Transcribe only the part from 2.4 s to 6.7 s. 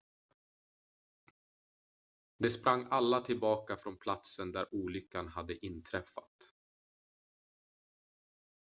sprang alla tillbaka från platsen där olyckan hade inträffat